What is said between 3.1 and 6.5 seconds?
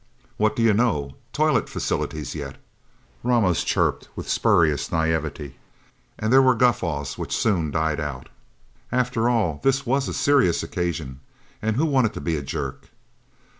Ramos chirped with spurious naivete, and there